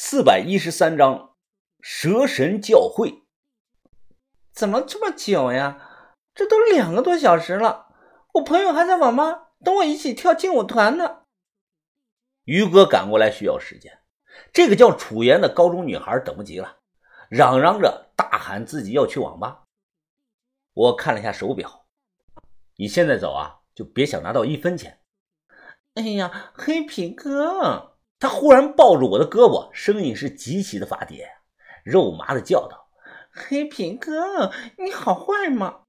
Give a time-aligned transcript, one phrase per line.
[0.00, 1.34] 四百一十三章
[1.80, 3.24] 蛇神教会。
[4.52, 5.90] 怎么这么久呀？
[6.36, 7.88] 这都两个多小时了，
[8.34, 11.22] 我朋友还在网吧等我一起跳劲舞团呢。
[12.44, 13.98] 于哥赶过来需要时间，
[14.52, 16.76] 这个叫楚妍的高中女孩等不及了，
[17.28, 19.64] 嚷嚷着大喊自己要去网吧。
[20.74, 21.86] 我看了一下手表，
[22.76, 25.00] 你现在走啊，就别想拿到一分钱。
[25.94, 27.87] 哎呀，黑皮哥！
[28.20, 31.22] 他忽然抱住我的胳膊，声音是极其的发嗲，
[31.84, 32.88] 肉麻的叫道
[33.30, 35.82] ：“黑皮哥，你好坏吗？”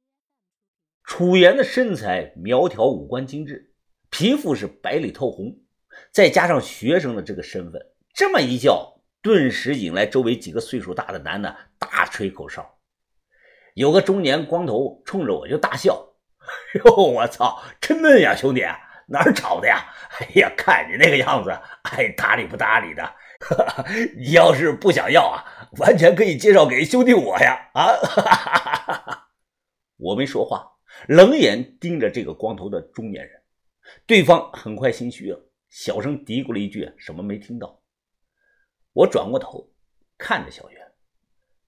[1.03, 3.73] 楚言的身材苗条，五官精致，
[4.11, 5.57] 皮肤是白里透红，
[6.11, 7.81] 再加上学生的这个身份，
[8.13, 12.77] 这么一叫，顿时引来周围几个岁数大的男的大吹口哨。
[13.73, 16.13] 有个中年光头冲着我就大笑
[16.85, 18.63] ：“哟，我操，真嫩呀，兄弟！”
[19.09, 19.85] 哪儿找的呀？
[20.19, 21.49] 哎呀，看你那个样子，
[21.83, 23.15] 爱搭理不搭理的。
[24.17, 25.45] 你要是不想要啊，
[25.79, 27.71] 完全可以介绍给兄弟我呀！
[27.73, 28.21] 啊，哈
[29.05, 29.29] 哈
[29.97, 30.69] 我没说话，
[31.07, 33.41] 冷眼盯着这个光头的中年人。
[34.05, 37.81] 对方很快心虚了，小声嘀咕了一句什么没听到。
[38.93, 39.71] 我转过头
[40.17, 40.91] 看着小袁，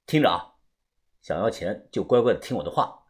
[0.06, 0.54] 听着啊，
[1.22, 3.04] 想要钱就乖乖的听我的话。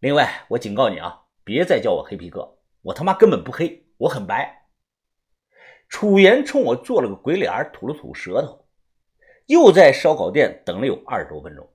[0.00, 2.58] 另外，我警告你啊，别再叫我黑皮哥。
[2.82, 4.66] 我他妈根本不黑，我很白。
[5.88, 8.66] 楚言冲我做了个鬼脸，吐了吐舌头，
[9.46, 11.68] 又在烧烤店等了有二十多分钟。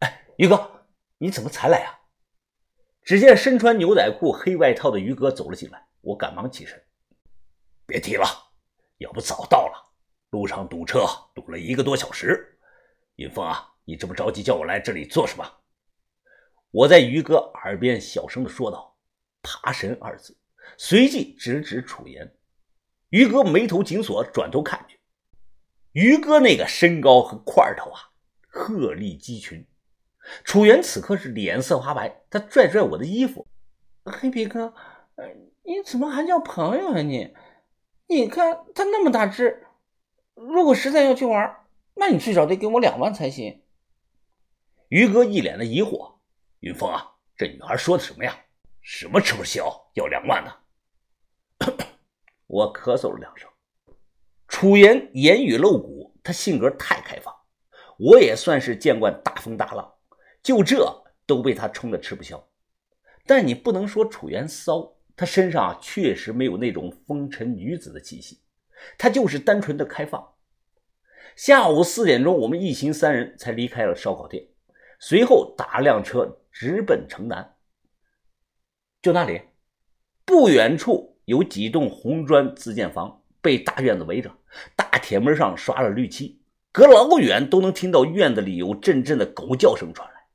[0.00, 0.84] 哎，于哥，
[1.18, 2.00] 你怎么才来啊？
[3.02, 6.84] 只见身穿牛仔裤、黑外套的于哥走了进来，我赶忙起身。
[7.86, 8.26] 别提了，
[8.98, 9.92] 要不早到了，
[10.30, 12.58] 路上堵车堵了一个多小时。
[13.14, 15.48] 云峰啊，你这么着急叫我来这里做什么？
[16.72, 18.95] 我在于哥耳边小声的说道。
[19.46, 20.36] 爬神二字，
[20.76, 22.34] 随即直指楚言。
[23.10, 24.98] 于哥眉头紧锁，转头看去。
[25.92, 28.10] 于哥那个身高和块头啊，
[28.48, 29.64] 鹤立鸡群。
[30.42, 33.46] 楚言此刻是脸色发白，他拽拽我的衣服
[34.04, 34.74] ：“黑皮哥，
[35.62, 37.00] 你怎么还叫朋友啊？
[37.00, 37.32] 你，
[38.08, 39.64] 你看他那么大只，
[40.34, 41.64] 如果实在要去玩，
[41.94, 43.62] 那你最少得给我两万才行。”
[44.88, 46.16] 于哥一脸的疑惑
[46.60, 48.36] ：“云峰啊，这女孩说的什么呀？”
[48.88, 50.52] 什么吃不消要两万呢？
[52.46, 53.50] 我咳嗽了两声。
[54.46, 57.34] 楚言言语露骨，他性格太开放，
[57.98, 59.92] 我也算是见惯大风大浪，
[60.40, 62.48] 就这都被他冲得吃不消。
[63.26, 68.40] 但你不能说楚言骚，他身上确实没有那种风尘女子的气息，
[68.96, 70.34] 他就是单纯的开放。
[71.34, 74.46] 下午四点钟，我们一行三人才离开了烧烤店，
[75.00, 77.55] 随后打辆车直奔城南。
[79.06, 79.40] 就那里，
[80.24, 84.32] 不远处有几栋红砖自建房，被大院子围着，
[84.74, 86.40] 大铁门上刷了绿漆，
[86.72, 90.26] 隔老远都能听到院子里有阵阵的狗叫声传来。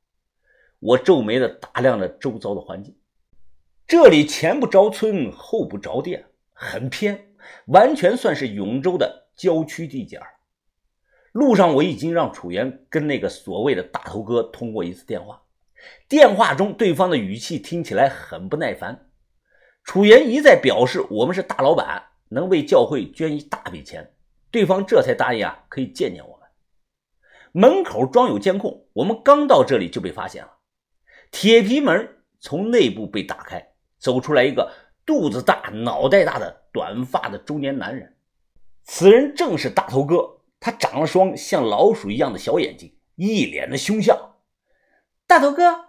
[0.78, 2.96] 我皱眉的打量着周遭的环境，
[3.86, 7.34] 这里前不着村，后不着店，很偏，
[7.66, 10.26] 完全算是永州的郊区地界儿
[11.32, 15.41] 路上我已经让楚言跟那个所谓的大头哥通过一次电话。
[16.08, 19.10] 电话中，对方的语气听起来很不耐烦。
[19.84, 24.12] 楚言一再表示我们是大老板，能为教会捐一大笔钱，
[24.50, 26.48] 对方这才答应啊，可以见见我们。
[27.52, 30.52] 门口装有监控，我们刚到这里就被发现了。
[31.30, 32.08] 铁皮门
[32.40, 34.72] 从内部被打开，走出来一个
[35.04, 38.16] 肚子大、脑袋大的短发的中年男人。
[38.84, 44.31] 此人正是大头哥，他长了双像老鼠一样的小眼睛，一脸的凶相。
[45.32, 45.86] 大头哥，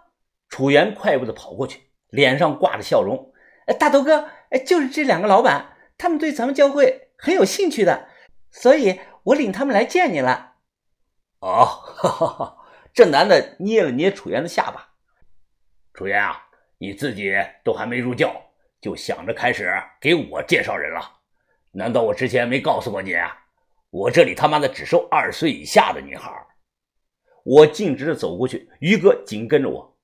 [0.48, 3.30] 楚言快步的跑过去，脸上挂着笑容。
[3.78, 4.30] 大头哥，
[4.66, 8.08] 就是这两个老板，他们对咱们教会很有兴趣的，
[8.50, 10.54] 所以我领他们来见你了。
[11.40, 12.56] 哦，
[12.94, 14.94] 这男的捏了捏楚言的下巴。
[15.92, 16.46] 楚言啊，
[16.78, 18.34] 你自己都还没入教，
[18.80, 21.02] 就想着开始给我介绍人了？
[21.72, 23.44] 难道我之前没告诉过你啊？
[23.90, 26.32] 我这里他妈的只收二十岁以下的女孩。
[27.44, 29.96] 我径直的走过去，于哥紧跟着我。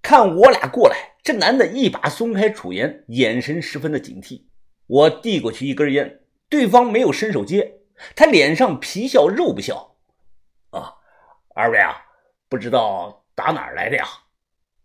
[0.00, 4.44] 看我俩过来，这男的一把松开楚言，眼神十分的警惕。
[4.86, 6.20] 我递过去一根烟，
[6.50, 7.80] 对方没有伸手接，
[8.14, 9.96] 他脸上皮笑肉不笑。
[10.70, 10.92] 啊，
[11.54, 11.96] 二位啊，
[12.50, 14.04] 不知道打哪儿来的呀？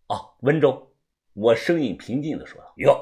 [0.07, 0.93] 哦，温州。
[1.33, 2.73] 我声音平静的说道。
[2.77, 2.99] 哟，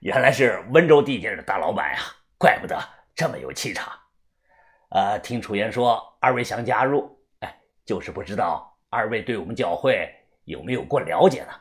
[0.00, 2.00] 原来是温州地界的大老板呀，
[2.38, 2.78] 怪不得
[3.14, 3.92] 这么有气场。
[4.88, 7.21] 呃，听楚言说，二位想加入。
[7.84, 10.08] 就是不知道二位对我们教会
[10.44, 11.52] 有没有过了解呢？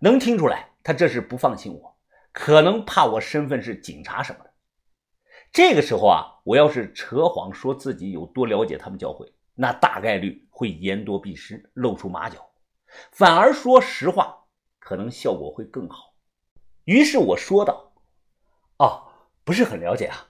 [0.00, 1.98] 能听出来，他这是不放心我，
[2.32, 4.50] 可能怕我身份是警察什么的。
[5.52, 12.50] 这个时候啊，我要是扯谎说自己有多了解他们教会，那大概率会言多必失，露出马脚。
[13.12, 14.46] 反而说实话，
[14.78, 16.14] 可能效果会更好。
[16.84, 17.92] 于是我说道
[18.78, 19.08] ：“哦，
[19.44, 20.28] 不是很了解啊，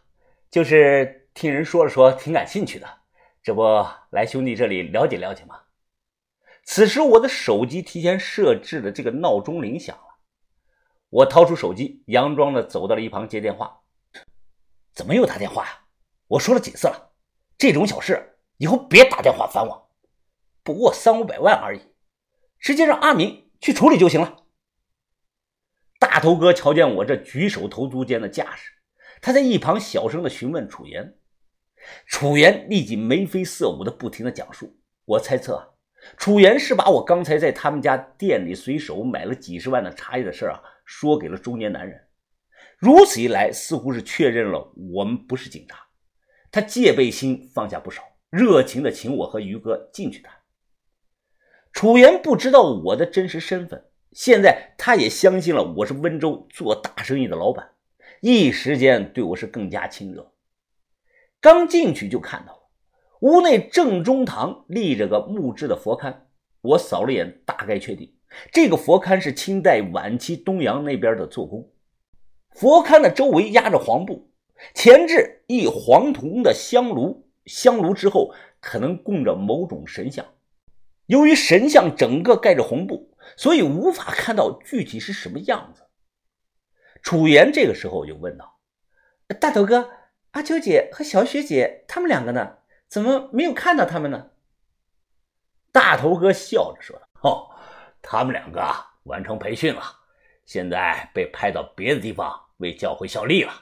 [0.50, 2.99] 就是听人说了说，挺感兴趣的。
[3.42, 3.62] 这不
[4.10, 5.60] 来兄弟这里了解了解吗？”
[6.64, 10.18] 此时我的手机提前设置的这个闹钟铃响了，
[11.08, 13.80] 我掏出手机，佯装的走到了一旁接电话。
[14.92, 15.84] 怎么又打电话呀？
[16.28, 17.12] 我说了几次了，
[17.56, 19.90] 这种小事以后别打电话烦我。
[20.62, 21.80] 不过三五百万而已，
[22.58, 24.44] 直接让阿明去处理就行了。
[25.98, 28.70] 大头哥瞧见我这举手投足间的架势，
[29.22, 31.16] 他在一旁小声的询问楚言。
[32.06, 34.76] 楚言立即眉飞色舞的不停的讲述。
[35.04, 35.68] 我猜测啊，
[36.16, 42.00] 楚言是把我刚才在他们家店里随手买了几十万的茶叶的事啊，说给了中年男人。
[42.78, 45.76] 如此一来，似乎是确认了我们不是警察，
[46.50, 50.34] 他戒备心放下不少，热情的请我和于哥进去谈。
[51.72, 57.70] 楚言不知道我的真实身份，现在他也相信了我是温州做大生意的老板，
[58.20, 60.32] 一时间对我是更加亲热。
[61.40, 62.60] 刚进去就看到了
[63.20, 66.14] 屋内正中堂立着个木质的佛龛，
[66.60, 68.14] 我扫了眼，大概确定
[68.52, 71.70] 这个佛龛是清代晚期东阳那边的做工。
[72.52, 74.30] 佛龛的周围压着黄布，
[74.74, 80.24] 前置一黄铜的香炉，香炉之后可能供着某种神像。
[81.06, 85.82] 由于神像整个盖着红布，所以无法看到具体是什么样子。
[87.02, 88.58] 楚言这个时候就问道
[89.40, 89.90] ：“大头哥，
[90.32, 92.58] 阿秋姐和小雪姐他们两个呢？
[92.88, 94.30] 怎么没有看到他们呢？”
[95.72, 97.50] 大头哥笑着说道：“哦，
[98.02, 98.74] 他们两个
[99.04, 99.82] 完成培训了。”
[100.46, 103.52] 现在被派到别的地方为教会效力了，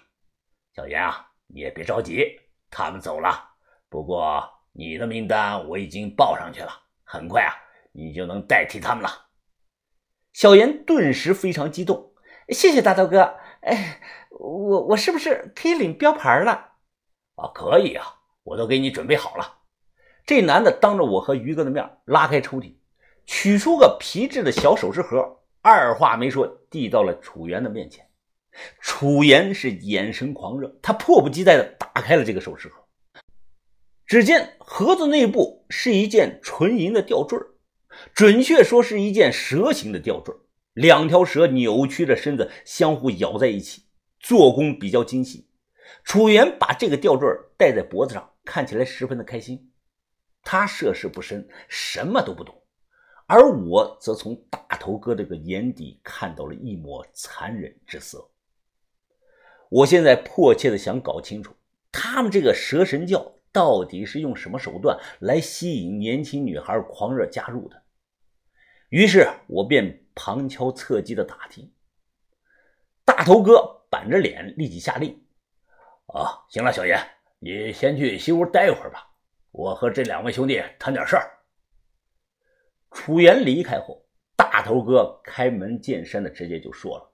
[0.74, 3.50] 小严啊，你也别着急，他们走了。
[3.90, 4.42] 不过
[4.72, 6.72] 你的名单我已经报上去了，
[7.04, 7.52] 很快啊，
[7.92, 9.26] 你就能代替他们了。
[10.32, 12.14] 小严顿时非常激动，
[12.48, 13.36] 谢谢大头哥。
[13.60, 16.52] 哎，我我是不是可以领标牌了？
[17.36, 18.06] 啊，可以啊，
[18.42, 19.58] 我都给你准备好了。
[20.26, 22.74] 这男的当着我和于哥的面拉开抽屉，
[23.26, 25.40] 取出个皮质的小首饰盒。
[25.62, 28.06] 二话没说，递到了楚言的面前。
[28.80, 32.84] 楚言是眼神狂热，他迫不及待地打开了这个首饰盒。
[34.06, 37.38] 只见盒子内部是一件纯银的吊坠，
[38.14, 40.34] 准确说是一件蛇形的吊坠，
[40.72, 43.82] 两条蛇扭曲着身子相互咬在一起，
[44.28, 45.48] 做工比较精细。
[46.04, 47.26] 楚原把这个吊坠
[47.56, 49.72] 戴在脖子上，看起来十分的开心。
[50.42, 52.54] 他涉世不深，什么都不懂。
[53.26, 58.28] 而我则从大头哥这个眼底看到了一抹残忍之色。
[59.70, 61.54] 我现在迫切的想搞清楚，
[61.90, 67.82] 他们这个蛇神教到底是用什么手段来吸引年轻女孩狂热加入的。
[68.90, 71.72] 于是我便旁敲侧击的打听。
[73.06, 75.18] 大头哥板着脸，立即下令
[76.12, 76.98] ：“啊，行了，小严，
[77.38, 79.08] 你先去西屋待一会儿吧，
[79.50, 81.30] 我和这两位兄弟谈点事儿。”
[82.90, 84.02] 楚言离开后，
[84.36, 87.12] 大头哥开门见山的直接就说了：“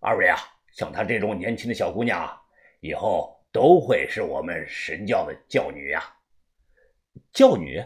[0.00, 0.38] 二位啊，
[0.72, 2.40] 像她这种年轻的小姑娘，
[2.80, 6.02] 以后都会是我们神教的教女呀。
[7.32, 7.82] 教女，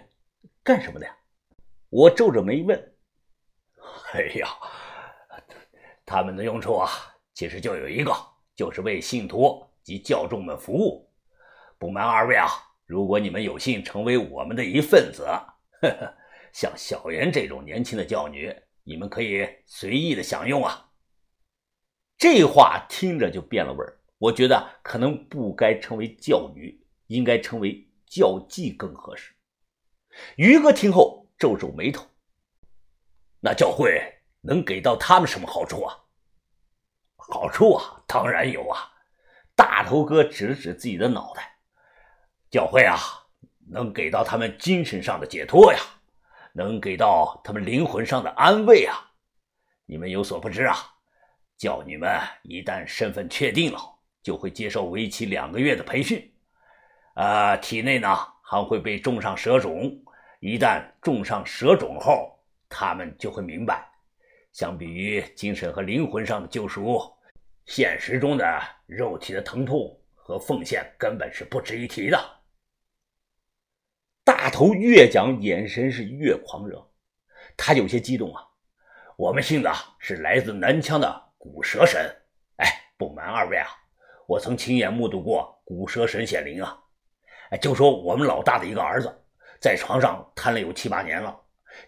[0.63, 1.17] 干什么的呀？”
[1.91, 2.95] 我皱着眉问。
[4.13, 4.49] “哎呀，
[6.05, 6.89] 他们的用处啊，
[7.37, 8.11] 其实就有一个，
[8.55, 11.07] 就是为信徒及教众们服务。
[11.77, 12.49] 不瞒二位啊，
[12.87, 16.15] 如果你们有幸成为我们的一份子，呵呵。”
[16.55, 18.51] 像小妍这种年轻的教女，
[18.85, 20.89] 你们可以随意的享用啊。
[22.17, 29.35] 这话听着就变了味儿，我觉得可能不该称为教女，应该称为教妓更合适。
[30.37, 32.07] 于哥听后皱皱眉头，
[33.41, 34.01] 那教会
[34.41, 35.95] 能给到他们什么好处啊？
[37.29, 38.93] 好处啊，当然有啊。
[39.55, 41.57] 大头哥指了指自己的脑袋，
[42.51, 42.99] 教会啊，
[43.69, 45.79] 能给到他们精神上的解脱呀。
[46.59, 49.13] 能给到他们灵魂上的安慰啊！
[49.85, 50.75] 你们有所不知啊，
[51.59, 53.79] 教女们一旦身份确定了，
[54.23, 56.33] 就会接受为期两个月的培训，
[57.13, 58.09] 啊，体内呢
[58.41, 60.03] 还会被种上蛇种。
[60.41, 62.35] 一旦种上蛇种后，
[62.71, 63.87] 他们就会明白，
[64.55, 67.15] 相比于精神和灵魂上的救赎，
[67.67, 72.19] 现实中的肉体的疼痛和奉献根本是不值一提的。
[74.25, 76.91] 大头越讲，眼神是越狂热，
[77.57, 78.43] 他有些激动啊！
[79.17, 82.01] 我们信的是来自南疆的古蛇神。
[82.57, 83.69] 哎，不瞒二位啊，
[84.27, 86.79] 我曾亲眼目睹过古蛇神显灵啊！
[87.61, 89.13] 就说我们老大的一个儿子，
[89.61, 91.41] 在床上瘫了有七八年了，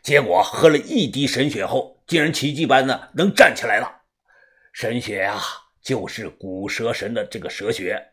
[0.02, 4.02] 结果喝了一滴神血后，竟然奇迹般的能站起来了。
[4.72, 5.40] 神血啊，
[5.88, 8.12] 就是古蛇神的这个蛇血。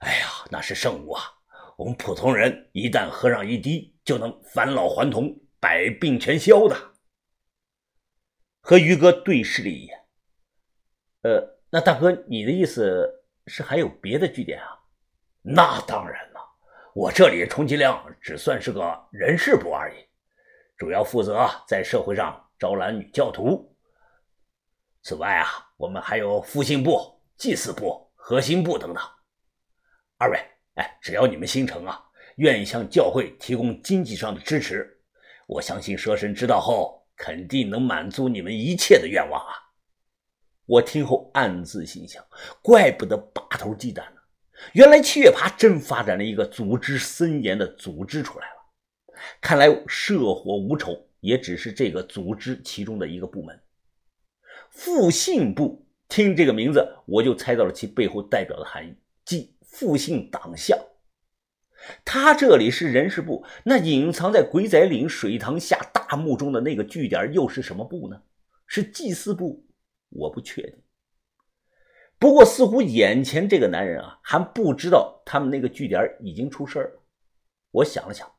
[0.00, 1.22] 哎呀，那是圣物啊！
[1.76, 6.76] 我们普通人一旦喝上一滴，就能返老还童，百病全消的。
[8.60, 10.04] 和于哥对视了一眼，
[11.22, 13.08] 呃，那大哥，你的意思
[13.46, 14.66] 是还有别的据点啊？
[15.42, 16.40] 那当然了，
[16.92, 20.04] 我这里充其量只算是个人事部而已，
[20.76, 23.75] 主要负责在社会上招揽女教徒。
[25.06, 25.46] 此外啊，
[25.76, 26.98] 我们还有复兴部、
[27.36, 29.00] 祭祀部、核心部等等。
[30.18, 30.38] 二位，
[30.74, 32.02] 哎，只要你们心诚啊，
[32.38, 35.00] 愿意向教会提供经济上的支持，
[35.46, 37.06] 我相信蛇神知道后。
[37.16, 39.54] 肯定能满足你们一切的愿望啊！
[40.66, 42.22] 我听后暗自心想，
[42.60, 44.20] 怪不得八头鸡蛋呢，
[44.74, 48.54] 原来七月爬真发展了一个组织森严的组织出来了。
[49.40, 53.58] 看来社火无丑也只是这个组织其中的一个部门。
[54.76, 60.78] 复兴部，听这个名字我就猜到了其背后代表的含义，即复兴党项。
[62.04, 68.20] 他这里是人事部，那隐藏在鬼仔岭水塘下大墓中的那个据点又是什么部呢？
[68.66, 69.66] 是祭祀部？
[70.10, 70.78] 我不确定。
[72.18, 77.02] 不过似乎眼前这个男人啊，还不知道他们那个据点已经出事了。
[77.70, 78.30] 我想了想，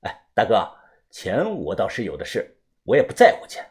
[0.00, 0.68] 哎，大哥，
[1.10, 3.64] 钱我倒是有的是，我也不在乎钱。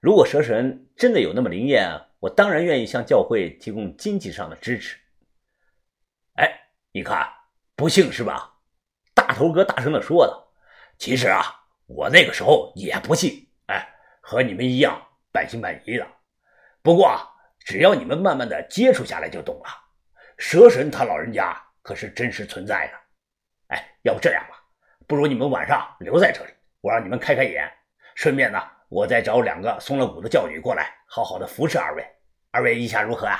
[0.00, 1.88] 如果蛇神真的有那么灵验，
[2.18, 4.98] 我当然愿意向教会提供经济上的支持。
[6.34, 6.50] 哎，
[6.92, 7.30] 你看。
[7.76, 8.58] 不信是吧？
[9.14, 10.52] 大头哥大声的说道
[11.00, 11.40] ：“其实啊，
[11.86, 13.88] 我那个时候也不信，哎，
[14.20, 15.00] 和你们一样
[15.32, 16.06] 半信半疑的。
[16.82, 17.18] 不过
[17.60, 19.70] 只要你们慢慢的接触下来就懂了。
[20.36, 23.74] 蛇神他老人家可是真实存在的。
[23.74, 24.62] 哎，要不这样吧，
[25.06, 26.52] 不如你们晚上留在这里，
[26.82, 27.66] 我让你们开开眼，
[28.14, 32.04] 顺便呢，我再找两个松了骨的教女过来，好好的扶持二位。
[32.50, 33.38] 二位意下如何啊？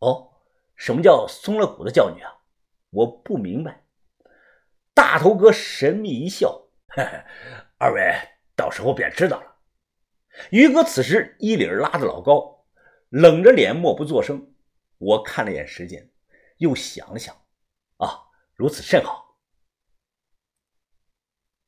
[0.00, 0.32] 哦，
[0.74, 2.32] 什么叫松了骨的教女啊？”
[2.90, 3.84] 我不明白，
[4.92, 6.68] 大头哥神秘一笑
[7.78, 8.12] ：“二位
[8.56, 9.56] 到时候便知道了。”
[10.50, 12.66] 于哥此时衣领拉得老高，
[13.10, 14.52] 冷着脸默不作声。
[14.98, 16.10] 我看了眼时间，
[16.56, 17.32] 又想了想
[17.98, 18.26] ：“啊，
[18.56, 19.29] 如此甚好。